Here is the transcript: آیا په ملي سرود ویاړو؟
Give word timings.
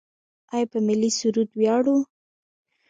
آیا 0.53 0.67
په 0.71 0.77
ملي 0.87 1.11
سرود 1.19 1.49
ویاړو؟ 1.59 1.97